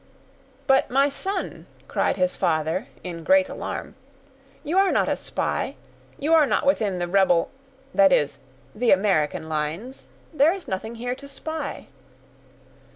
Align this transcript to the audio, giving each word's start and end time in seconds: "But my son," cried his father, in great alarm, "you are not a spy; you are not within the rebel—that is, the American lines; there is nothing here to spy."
"But 0.65 0.89
my 0.89 1.09
son," 1.09 1.67
cried 1.87 2.15
his 2.15 2.35
father, 2.35 2.87
in 3.03 3.23
great 3.23 3.47
alarm, 3.49 3.93
"you 4.63 4.79
are 4.79 4.91
not 4.91 5.07
a 5.07 5.15
spy; 5.15 5.75
you 6.17 6.33
are 6.33 6.47
not 6.47 6.65
within 6.65 6.97
the 6.97 7.07
rebel—that 7.07 8.11
is, 8.11 8.39
the 8.73 8.89
American 8.89 9.47
lines; 9.47 10.07
there 10.33 10.53
is 10.53 10.67
nothing 10.67 10.95
here 10.95 11.13
to 11.13 11.27
spy." 11.27 11.85